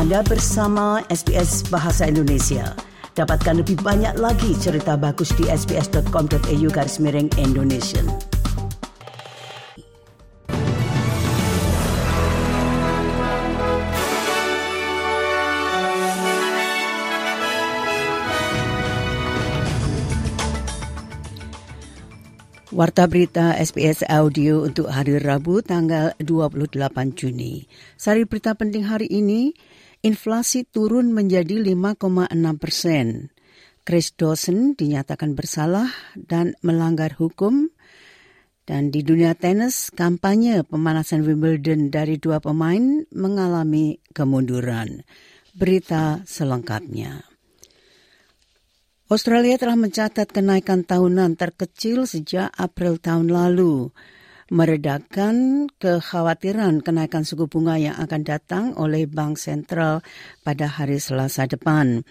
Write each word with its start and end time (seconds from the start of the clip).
Anda 0.00 0.24
bersama 0.24 1.04
SBS 1.12 1.68
Bahasa 1.68 2.08
Indonesia. 2.08 2.72
Dapatkan 3.20 3.60
lebih 3.60 3.84
banyak 3.84 4.16
lagi 4.16 4.56
cerita 4.56 4.96
bagus 4.96 5.28
di 5.36 5.44
sbs.com.au 5.44 6.68
garis 6.72 6.96
miring 7.04 7.28
Indonesia. 7.36 8.00
Warta 22.70 23.04
berita 23.04 23.52
SBS 23.58 24.06
Audio 24.08 24.64
untuk 24.64 24.88
hari 24.88 25.20
Rabu 25.20 25.60
tanggal 25.60 26.16
28 26.22 26.80
Juni. 27.12 27.68
Sari 28.00 28.24
berita 28.24 28.56
penting 28.56 28.88
hari 28.88 29.04
ini, 29.12 29.52
inflasi 30.00 30.64
turun 30.64 31.12
menjadi 31.12 31.60
5,6 31.60 32.32
persen. 32.56 33.28
Chris 33.84 34.12
Dawson 34.12 34.76
dinyatakan 34.76 35.32
bersalah 35.34 35.88
dan 36.16 36.56
melanggar 36.60 37.16
hukum. 37.16 37.72
Dan 38.68 38.94
di 38.94 39.02
dunia 39.02 39.34
tenis, 39.34 39.90
kampanye 39.90 40.62
pemanasan 40.62 41.26
Wimbledon 41.26 41.90
dari 41.90 42.22
dua 42.22 42.38
pemain 42.38 43.02
mengalami 43.10 43.98
kemunduran. 44.14 45.02
Berita 45.58 46.22
selengkapnya. 46.22 47.26
Australia 49.10 49.58
telah 49.58 49.74
mencatat 49.74 50.30
kenaikan 50.30 50.86
tahunan 50.86 51.34
terkecil 51.34 52.06
sejak 52.06 52.54
April 52.54 53.02
tahun 53.02 53.26
lalu, 53.26 53.90
meredakan 54.50 55.66
kekhawatiran 55.78 56.82
kenaikan 56.82 57.22
suku 57.22 57.46
bunga 57.46 57.78
yang 57.78 57.96
akan 57.96 58.22
datang 58.26 58.64
oleh 58.74 59.06
Bank 59.06 59.38
Sentral 59.38 60.02
pada 60.42 60.66
hari 60.66 60.98
Selasa 60.98 61.46
depan. 61.46 62.02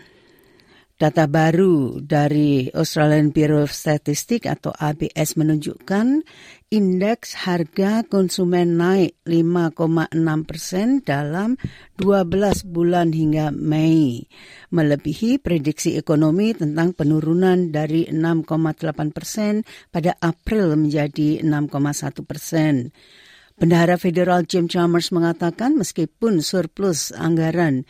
Data 0.99 1.31
baru 1.31 2.03
dari 2.03 2.67
Australian 2.75 3.31
Bureau 3.31 3.63
of 3.63 3.71
Statistics 3.71 4.43
atau 4.43 4.75
ABS 4.75 5.39
menunjukkan 5.39 6.27
indeks 6.75 7.39
harga 7.47 8.03
konsumen 8.03 8.75
naik 8.75 9.15
5,6 9.23 10.11
persen 10.43 10.99
dalam 10.99 11.55
12 11.95 12.67
bulan 12.67 13.15
hingga 13.15 13.47
Mei, 13.55 14.27
melebihi 14.75 15.39
prediksi 15.39 15.95
ekonomi 15.95 16.51
tentang 16.51 16.91
penurunan 16.91 17.71
dari 17.71 18.11
6,8 18.11 19.15
persen 19.15 19.63
pada 19.95 20.19
April 20.19 20.75
menjadi 20.75 21.39
6,1 21.47 22.27
persen. 22.27 22.91
Bendahara 23.55 23.95
Federal 23.95 24.43
Jim 24.43 24.67
Chalmers 24.67 25.15
mengatakan 25.15 25.79
meskipun 25.79 26.43
surplus 26.43 27.15
anggaran 27.15 27.87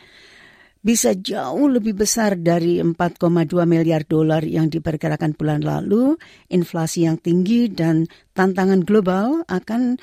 bisa 0.80 1.12
jauh 1.12 1.68
lebih 1.68 1.92
besar 1.92 2.40
dari 2.40 2.80
4,2 2.80 3.52
miliar 3.68 4.08
dolar 4.08 4.40
yang 4.40 4.72
diperkirakan 4.72 5.36
bulan 5.36 5.60
lalu, 5.60 6.16
inflasi 6.48 7.04
yang 7.04 7.20
tinggi 7.20 7.68
dan 7.68 8.08
tantangan 8.32 8.84
global 8.84 9.44
akan 9.44 10.00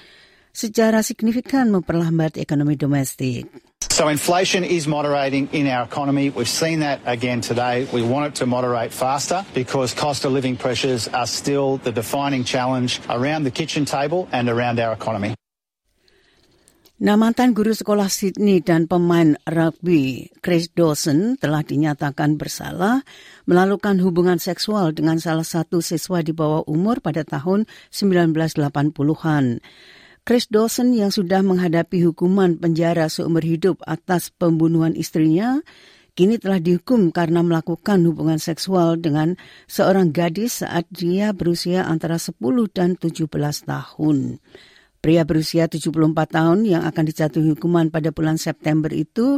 secara 0.54 1.06
signifikan 1.06 1.70
memperlambat 1.70 2.38
ekonomi 2.42 2.74
domestik. 2.74 3.50
So 3.98 4.10
inflation 4.10 4.62
is 4.62 4.86
moderating 4.86 5.50
in 5.54 5.66
our 5.66 5.86
economy. 5.86 6.30
We've 6.30 6.50
seen 6.50 6.82
that 6.82 7.02
again 7.06 7.42
today. 7.42 7.90
We 7.90 8.06
want 8.06 8.30
it 8.30 8.36
to 8.42 8.46
moderate 8.46 8.94
faster 8.94 9.46
because 9.54 9.94
cost 9.94 10.26
of 10.26 10.34
living 10.34 10.58
pressures 10.58 11.10
are 11.10 11.26
still 11.26 11.78
the 11.82 11.94
defining 11.94 12.46
challenge 12.46 13.02
around 13.10 13.46
the 13.46 13.54
kitchen 13.54 13.86
table 13.86 14.30
and 14.30 14.50
around 14.50 14.78
our 14.78 14.94
economy. 14.94 15.34
Nah, 16.98 17.14
mantan 17.14 17.54
guru 17.54 17.78
sekolah 17.78 18.10
Sydney 18.10 18.58
dan 18.58 18.90
pemain 18.90 19.38
rugby 19.46 20.34
Chris 20.42 20.66
Dawson 20.74 21.38
telah 21.38 21.62
dinyatakan 21.62 22.42
bersalah 22.42 23.06
melakukan 23.46 24.02
hubungan 24.02 24.42
seksual 24.42 24.98
dengan 24.98 25.22
salah 25.22 25.46
satu 25.46 25.78
siswa 25.78 26.26
di 26.26 26.34
bawah 26.34 26.66
umur 26.66 26.98
pada 27.06 27.22
tahun 27.22 27.70
1980-an. 27.94 29.62
Chris 30.26 30.50
Dawson 30.50 30.90
yang 30.98 31.14
sudah 31.14 31.46
menghadapi 31.46 32.02
hukuman 32.02 32.58
penjara 32.58 33.14
seumur 33.14 33.46
hidup 33.46 33.78
atas 33.86 34.34
pembunuhan 34.34 34.98
istrinya, 34.98 35.62
kini 36.18 36.42
telah 36.42 36.58
dihukum 36.58 37.14
karena 37.14 37.46
melakukan 37.46 38.02
hubungan 38.10 38.42
seksual 38.42 38.98
dengan 38.98 39.38
seorang 39.70 40.10
gadis 40.10 40.66
saat 40.66 40.90
dia 40.90 41.30
berusia 41.30 41.86
antara 41.86 42.18
10 42.18 42.42
dan 42.74 42.98
17 42.98 43.30
tahun. 43.70 44.42
Pria 44.98 45.22
berusia 45.24 45.70
74 45.70 45.94
tahun 46.28 46.66
yang 46.66 46.82
akan 46.82 47.04
dijatuhi 47.06 47.54
hukuman 47.54 47.94
pada 47.94 48.10
bulan 48.10 48.42
September 48.42 48.90
itu 48.90 49.38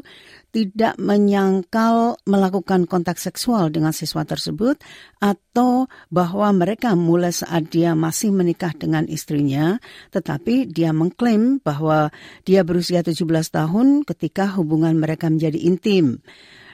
tidak 0.55 0.95
menyangkal 0.97 2.15
melakukan 2.23 2.87
kontak 2.87 3.19
seksual 3.19 3.69
dengan 3.69 3.91
siswa 3.91 4.23
tersebut 4.23 4.79
atau 5.19 5.91
bahwa 6.09 6.49
mereka 6.55 6.95
mulai 6.95 7.35
saat 7.35 7.69
dia 7.69 7.91
masih 7.93 8.31
menikah 8.31 8.71
dengan 8.73 9.05
istrinya, 9.05 9.77
tetapi 10.15 10.71
dia 10.71 10.95
mengklaim 10.95 11.59
bahwa 11.59 12.09
dia 12.47 12.63
berusia 12.63 13.03
17 13.03 13.19
tahun 13.51 14.07
ketika 14.07 14.55
hubungan 14.55 14.95
mereka 14.95 15.27
menjadi 15.27 15.59
intim. 15.59 16.23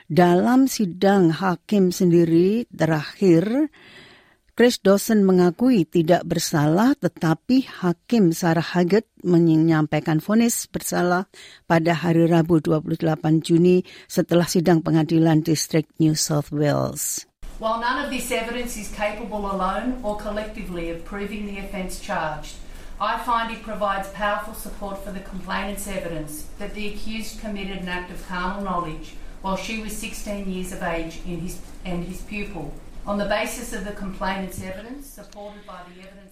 Dalam 0.05 0.69
sidang 0.69 1.33
hakim 1.33 1.89
sendiri 1.89 2.69
terakhir, 2.69 3.73
Chris 4.55 4.79
Dawson 4.79 5.27
mengakui 5.27 5.83
tidak 5.83 6.23
bersalah 6.23 6.95
tetapi 6.95 7.67
Hakim 7.67 8.31
Sarah 8.31 8.63
Haggett 8.63 9.03
menyampaikan 9.19 10.23
vonis 10.23 10.71
bersalah 10.71 11.27
pada 11.67 11.91
hari 11.91 12.23
Rabu 12.23 12.63
28 12.63 13.03
Juni 13.43 13.83
setelah 14.07 14.47
sidang 14.47 14.79
pengadilan 14.79 15.43
distrik 15.43 15.91
New 15.99 16.15
South 16.15 16.55
Wales. 16.55 17.27
While 17.59 17.83
none 17.83 18.07
of 18.07 18.07
this 18.07 18.31
evidence 18.31 18.79
is 18.79 18.87
capable 18.95 19.43
alone 19.43 19.99
or 20.07 20.15
collectively 20.15 20.87
of 20.87 21.03
proving 21.03 21.51
the 21.51 21.59
offence 21.59 21.99
charged, 21.99 22.55
I 22.95 23.19
find 23.27 23.51
it 23.51 23.59
provides 23.59 24.07
powerful 24.15 24.55
support 24.55 25.03
for 25.03 25.11
the 25.11 25.27
complainant's 25.27 25.83
evidence 25.91 26.47
that 26.63 26.71
the 26.71 26.95
accused 26.95 27.43
committed 27.43 27.83
an 27.83 27.91
act 27.91 28.07
of 28.07 28.23
carnal 28.23 28.63
knowledge 28.63 29.19
while 29.43 29.59
she 29.59 29.83
was 29.83 29.91
16 29.99 30.47
years 30.47 30.71
of 30.71 30.79
age 30.79 31.19
in 31.27 31.43
his, 31.43 31.59
and 31.83 32.07
his 32.07 32.23
pupil 32.23 32.71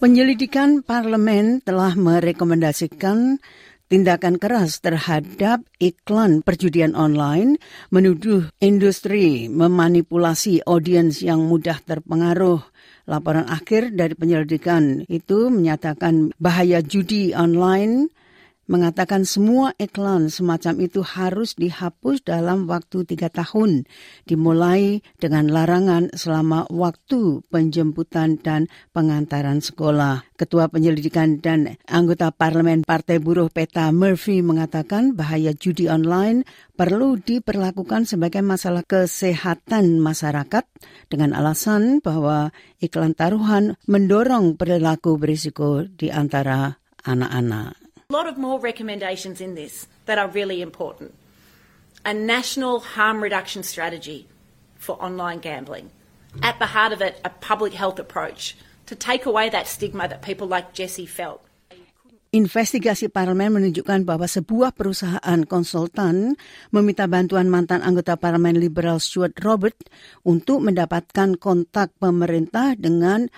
Penyelidikan 0.02 0.82
parlemen 0.82 1.62
telah 1.62 1.94
merekomendasikan 1.94 3.38
tindakan 3.86 4.42
keras 4.42 4.82
terhadap 4.82 5.62
iklan 5.78 6.42
perjudian 6.42 6.98
online, 6.98 7.62
menuduh 7.94 8.50
industri 8.58 9.46
memanipulasi 9.46 10.66
audiens 10.66 11.22
yang 11.22 11.46
mudah 11.46 11.78
terpengaruh. 11.78 12.58
Laporan 13.06 13.46
akhir 13.46 13.94
dari 13.94 14.18
penyelidikan 14.18 15.06
itu 15.06 15.54
menyatakan 15.54 16.34
bahaya 16.42 16.82
judi 16.82 17.38
online 17.38 18.10
mengatakan 18.64 19.28
semua 19.28 19.76
iklan 19.76 20.32
semacam 20.32 20.74
itu 20.80 21.04
harus 21.04 21.52
dihapus 21.56 22.24
dalam 22.24 22.64
waktu 22.64 23.04
tiga 23.04 23.28
tahun, 23.28 23.84
dimulai 24.24 25.04
dengan 25.20 25.48
larangan 25.52 26.12
selama 26.16 26.64
waktu 26.72 27.44
penjemputan 27.52 28.40
dan 28.40 28.66
pengantaran 28.96 29.60
sekolah. 29.60 30.24
Ketua 30.34 30.66
Penyelidikan 30.66 31.38
dan 31.38 31.78
anggota 31.86 32.34
Parlemen 32.34 32.82
Partai 32.82 33.22
Buruh 33.22 33.46
Peta 33.52 33.94
Murphy 33.94 34.42
mengatakan 34.42 35.14
bahaya 35.14 35.54
judi 35.54 35.86
online 35.86 36.42
perlu 36.74 37.22
diperlakukan 37.22 38.02
sebagai 38.02 38.42
masalah 38.42 38.82
kesehatan 38.82 40.02
masyarakat 40.02 40.66
dengan 41.06 41.38
alasan 41.38 42.02
bahwa 42.02 42.50
iklan 42.82 43.14
taruhan 43.14 43.78
mendorong 43.86 44.58
perilaku 44.58 45.22
berisiko 45.22 45.86
di 45.86 46.10
antara 46.10 46.82
anak-anak. 47.06 47.83
Lot 48.12 48.26
of 48.26 48.36
more 48.36 48.60
recommendations 48.60 49.40
in 49.40 49.54
this 49.54 49.86
that 50.06 50.18
are 50.18 50.28
really 50.28 50.60
important. 50.60 51.14
A 52.04 52.12
national 52.12 52.80
harm 52.80 53.22
reduction 53.22 53.62
strategy 53.62 54.28
for 54.76 55.00
online 55.00 55.40
gambling. 55.40 55.88
At 56.42 56.58
the 56.58 56.66
heart 56.66 56.92
of 56.92 57.00
it, 57.00 57.20
a 57.24 57.30
public 57.30 57.72
health 57.72 57.98
approach 57.98 58.56
to 58.86 58.94
take 58.94 59.24
away 59.24 59.48
that 59.48 59.66
stigma 59.66 60.08
that 60.08 60.20
people 60.20 60.46
like 60.46 60.76
Jesse 60.76 61.06
felt. 61.06 61.40
Investigasi 62.34 63.14
parlemen 63.14 63.54
menunjukkan 63.62 64.02
bahwa 64.02 64.26
sebuah 64.26 64.74
perusahaan 64.74 65.46
konsultan 65.46 66.34
meminta 66.74 67.06
bantuan 67.06 67.46
mantan 67.46 67.78
anggota 67.78 68.18
parlemen 68.18 68.58
liberal 68.58 68.98
Stuart 68.98 69.38
Robert 69.46 69.78
untuk 70.26 70.58
mendapatkan 70.58 71.38
kontak 71.38 71.94
pemerintah 72.02 72.74
dengan 72.74 73.30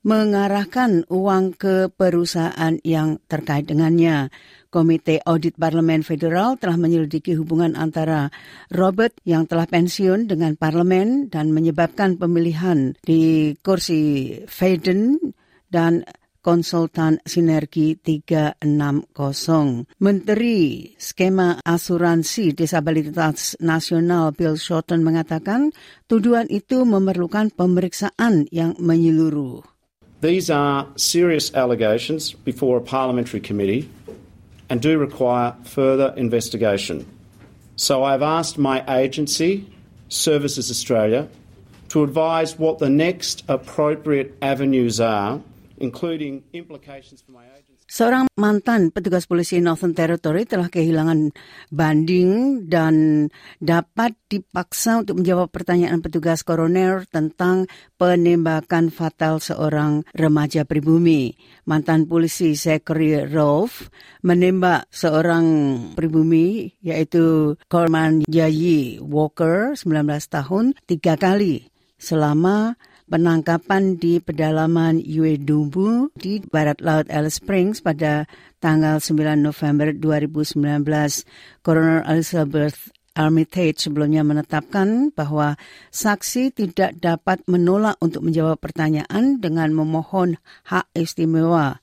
mengarahkan 0.00 1.04
uang 1.12 1.56
ke 1.60 1.92
perusahaan 1.92 2.80
yang 2.80 3.20
terkait 3.28 3.68
dengannya. 3.68 4.32
Komite 4.70 5.18
Audit 5.26 5.58
Parlemen 5.58 6.06
Federal 6.06 6.54
telah 6.56 6.78
menyelidiki 6.78 7.34
hubungan 7.34 7.74
antara 7.74 8.30
Robert 8.70 9.18
yang 9.26 9.50
telah 9.50 9.66
pensiun 9.66 10.30
dengan 10.30 10.54
parlemen 10.54 11.26
dan 11.26 11.50
menyebabkan 11.50 12.16
pemilihan 12.16 12.94
di 13.02 13.52
kursi 13.60 14.32
Faden 14.46 15.18
dan 15.68 16.06
konsultan 16.40 17.20
Sinergi 17.26 18.00
360. 18.00 19.90
Menteri 20.00 20.58
Skema 20.96 21.60
Asuransi 21.60 22.56
Disabilitas 22.56 23.60
Nasional 23.60 24.32
Bill 24.32 24.56
Shorten 24.56 25.04
mengatakan 25.04 25.74
tuduhan 26.08 26.48
itu 26.48 26.88
memerlukan 26.88 27.52
pemeriksaan 27.52 28.48
yang 28.48 28.72
menyeluruh. 28.80 29.79
These 30.20 30.50
are 30.50 30.86
serious 30.96 31.54
allegations 31.54 32.32
before 32.32 32.76
a 32.76 32.82
parliamentary 32.82 33.40
committee 33.40 33.88
and 34.68 34.80
do 34.82 34.98
require 34.98 35.56
further 35.64 36.12
investigation. 36.16 37.06
So 37.76 38.04
I've 38.04 38.22
asked 38.22 38.58
my 38.58 38.84
agency, 38.94 39.66
Services 40.10 40.70
Australia, 40.70 41.28
to 41.88 42.04
advise 42.04 42.58
what 42.58 42.78
the 42.78 42.90
next 42.90 43.42
appropriate 43.48 44.36
avenues 44.42 45.00
are, 45.00 45.40
Seorang 47.90 48.28
mantan 48.36 48.92
petugas 48.92 49.24
polisi 49.24 49.58
Northern 49.58 49.96
Territory 49.96 50.44
telah 50.46 50.68
kehilangan 50.68 51.32
banding 51.72 52.62
dan 52.68 53.26
dapat 53.58 54.14
dipaksa 54.28 55.02
untuk 55.02 55.24
menjawab 55.24 55.48
pertanyaan 55.50 55.98
petugas 56.04 56.44
koroner 56.44 57.08
tentang 57.08 57.66
penembakan 57.98 58.92
fatal 58.92 59.42
seorang 59.42 60.06
remaja 60.14 60.68
pribumi. 60.68 61.34
Mantan 61.66 62.06
polisi 62.06 62.54
Zachary 62.54 63.26
Rolfe 63.26 63.88
menembak 64.22 64.86
seorang 64.92 65.46
pribumi 65.96 66.76
yaitu 66.84 67.56
Corman 67.66 68.22
Yayi 68.28 69.00
Walker, 69.02 69.74
19 69.74 70.06
tahun, 70.28 70.76
tiga 70.86 71.16
kali 71.16 71.72
selama 72.00 72.80
penangkapan 73.10 73.98
di 73.98 74.22
pedalaman 74.22 75.02
Uedubu 75.02 76.14
di 76.14 76.38
barat 76.46 76.78
laut 76.78 77.10
Alice 77.10 77.42
Springs 77.42 77.82
pada 77.82 78.30
tanggal 78.62 79.02
9 79.02 79.34
November 79.42 79.90
2019. 79.90 80.86
Coroner 81.66 82.06
Elizabeth 82.06 82.94
Armitage 83.18 83.82
sebelumnya 83.82 84.22
menetapkan 84.22 85.10
bahwa 85.10 85.58
saksi 85.90 86.54
tidak 86.54 86.94
dapat 87.02 87.42
menolak 87.50 87.98
untuk 87.98 88.22
menjawab 88.22 88.62
pertanyaan 88.62 89.42
dengan 89.42 89.74
memohon 89.74 90.38
hak 90.70 90.86
istimewa 90.94 91.82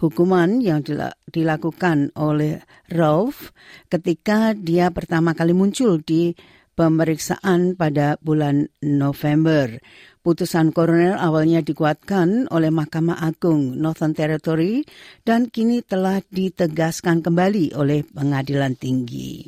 hukuman 0.00 0.64
yang 0.64 0.80
dilakukan 1.28 2.14
oleh 2.16 2.64
Rolf 2.88 3.52
ketika 3.92 4.56
dia 4.56 4.88
pertama 4.88 5.36
kali 5.36 5.52
muncul 5.52 6.00
di 6.00 6.32
pemeriksaan 6.80 7.76
pada 7.76 8.16
bulan 8.24 8.72
November. 8.80 9.76
Putusan 10.24 10.72
koroner 10.72 11.20
awalnya 11.20 11.60
dikuatkan 11.60 12.48
oleh 12.48 12.72
Mahkamah 12.72 13.20
Agung 13.20 13.76
Northern 13.76 14.16
Territory 14.16 14.88
dan 15.20 15.52
kini 15.52 15.84
telah 15.84 16.24
ditegaskan 16.32 17.20
kembali 17.20 17.76
oleh 17.76 18.00
Pengadilan 18.08 18.80
Tinggi. 18.80 19.44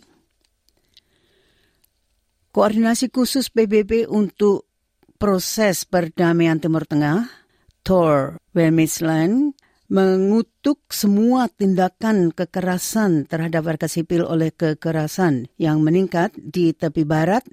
Koordinasi 2.52 3.08
khusus 3.08 3.49
PBB 3.49 4.05
untuk 4.12 4.69
proses 5.17 5.88
perdamaian 5.88 6.61
Timur 6.61 6.84
Tengah, 6.84 7.32
Tor 7.81 8.37
Wemisland, 8.52 9.56
mengutuk 9.92 10.88
semua 10.88 11.52
tindakan 11.52 12.32
kekerasan 12.32 13.28
terhadap 13.28 13.68
warga 13.68 13.84
sipil 13.84 14.24
oleh 14.24 14.48
kekerasan 14.48 15.52
yang 15.60 15.84
meningkat 15.84 16.32
di 16.32 16.72
tepi 16.72 17.04
barat 17.04 17.44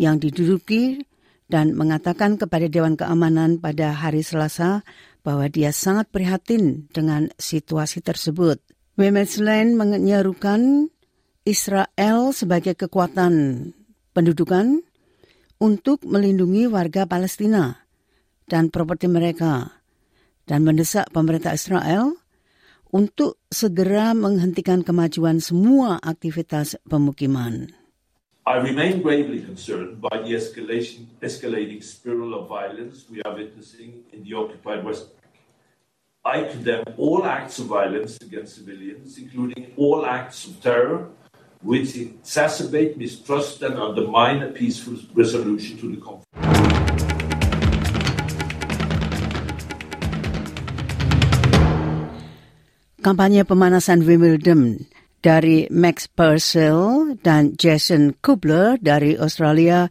yang 0.00 0.16
diduduki 0.16 1.04
dan 1.52 1.76
mengatakan 1.76 2.40
kepada 2.40 2.64
Dewan 2.72 2.96
Keamanan 2.96 3.60
pada 3.60 3.92
hari 3.92 4.24
Selasa 4.24 4.80
bahwa 5.20 5.52
dia 5.52 5.68
sangat 5.68 6.08
prihatin 6.08 6.88
dengan 6.96 7.28
situasi 7.36 8.00
tersebut. 8.00 8.56
Women's 8.96 9.36
Land 9.36 9.76
menyerukan 9.76 10.88
Israel 11.44 12.32
sebagai 12.32 12.72
kekuatan 12.72 13.68
pendudukan 14.16 14.80
untuk 15.60 16.08
melindungi 16.08 16.72
warga 16.72 17.04
Palestina 17.04 17.84
dan 18.48 18.72
properti 18.72 19.12
mereka 19.12 19.81
dan 20.46 20.66
mendesak 20.66 21.10
pemerintah 21.14 21.54
Israel 21.54 22.18
untuk 22.92 23.40
segera 23.48 24.12
menghentikan 24.12 24.84
kemajuan 24.84 25.40
semua 25.40 25.96
aktivitas 26.04 26.76
pemukiman. 26.84 27.72
I 28.42 28.58
remain 28.58 29.00
gravely 29.00 29.40
concerned 29.40 30.02
by 30.02 30.18
the 30.18 30.34
escalation, 30.34 31.06
escalating 31.22 31.78
spiral 31.78 32.34
of 32.34 32.50
violence 32.50 33.06
we 33.06 33.22
are 33.22 33.32
witnessing 33.38 34.02
in 34.10 34.26
the 34.26 34.34
occupied 34.34 34.82
West 34.82 35.14
Bank. 35.14 35.22
I 36.26 36.50
condemn 36.50 36.82
all 36.98 37.22
acts 37.24 37.58
of 37.62 37.66
violence 37.66 38.18
against 38.18 38.58
civilians, 38.58 39.18
including 39.18 39.70
all 39.78 40.04
acts 40.06 40.46
of 40.46 40.58
terror, 40.60 41.06
which 41.62 41.94
exacerbate 41.94 42.96
mistrust 42.96 43.62
and 43.62 43.78
undermine 43.78 44.42
a 44.42 44.50
peaceful 44.50 44.98
resolution 45.14 45.78
to 45.78 45.94
the 45.94 46.00
conflict. 46.02 46.31
Kampanye 53.02 53.42
pemanasan 53.42 54.06
Wimbledon 54.06 54.86
dari 55.26 55.66
Max 55.74 56.06
Purcell 56.06 57.18
dan 57.18 57.58
Jason 57.58 58.14
Kubler 58.22 58.78
dari 58.78 59.18
Australia 59.18 59.90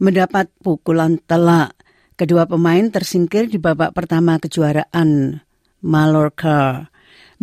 mendapat 0.00 0.48
pukulan 0.64 1.20
telak. 1.28 1.76
Kedua 2.16 2.48
pemain 2.48 2.88
tersingkir 2.88 3.52
di 3.52 3.60
babak 3.60 3.92
pertama 3.92 4.40
kejuaraan 4.40 5.36
Mallorca. 5.84 6.88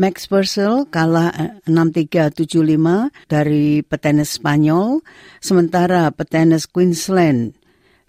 Max 0.02 0.26
Purcell 0.26 0.90
kalah 0.90 1.62
6-3-7-5 1.70 3.30
dari 3.30 3.86
petenis 3.86 4.42
Spanyol, 4.42 5.06
sementara 5.38 6.10
petenis 6.10 6.66
Queensland 6.66 7.54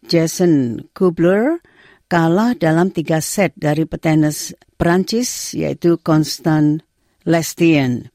Jason 0.09 0.89
Kubler 0.97 1.61
kalah 2.09 2.57
dalam 2.57 2.89
tiga 2.89 3.21
set 3.21 3.53
dari 3.61 3.85
petenis 3.85 4.57
Perancis 4.79 5.59
yaitu 5.59 5.99
Constant 5.99 6.87
Lestien. 7.27 8.15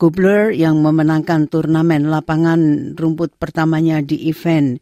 Kubler 0.00 0.56
yang 0.56 0.80
memenangkan 0.80 1.52
turnamen 1.52 2.08
lapangan 2.08 2.94
rumput 2.96 3.36
pertamanya 3.36 4.00
di 4.00 4.30
event 4.30 4.80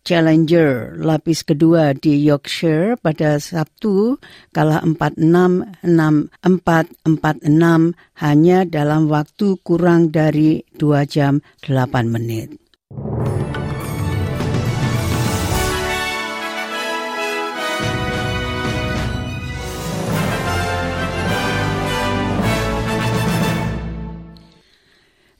Challenger 0.00 0.96
lapis 0.96 1.44
kedua 1.44 1.92
di 1.92 2.24
Yorkshire 2.24 2.96
pada 2.96 3.36
Sabtu 3.36 4.16
kalah 4.48 4.80
4-6, 4.80 5.84
6-4, 5.84 6.40
4-6 7.04 8.24
hanya 8.24 8.58
dalam 8.64 9.12
waktu 9.12 9.60
kurang 9.60 10.08
dari 10.08 10.64
2 10.80 11.04
jam 11.04 11.44
8 11.68 12.08
menit. 12.08 12.69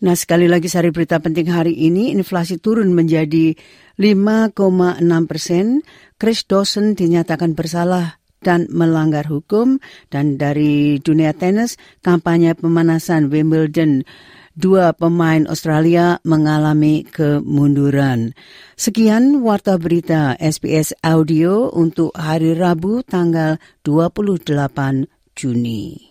Nah 0.00 0.16
sekali 0.16 0.48
lagi 0.48 0.72
sari 0.72 0.88
berita 0.88 1.20
penting 1.20 1.52
hari 1.52 1.76
ini, 1.76 2.12
inflasi 2.16 2.56
turun 2.56 2.96
menjadi 2.96 3.52
5,6 4.00 5.04
persen. 5.28 5.84
Chris 6.16 6.48
Dawson 6.48 6.96
dinyatakan 6.96 7.52
bersalah 7.52 8.16
dan 8.40 8.64
melanggar 8.72 9.28
hukum. 9.28 9.76
Dan 10.08 10.40
dari 10.40 10.96
dunia 11.04 11.36
tenis, 11.36 11.76
kampanye 12.00 12.56
pemanasan 12.56 13.28
Wimbledon 13.28 14.08
dua 14.56 14.92
pemain 14.96 15.44
Australia 15.48 16.18
mengalami 16.24 17.04
kemunduran. 17.04 18.32
Sekian 18.76 19.40
warta 19.44 19.76
berita 19.80 20.36
SBS 20.40 20.96
Audio 21.04 21.68
untuk 21.72 22.12
hari 22.16 22.56
Rabu 22.56 23.04
tanggal 23.04 23.56
28 23.84 25.08
Juni. 25.36 26.10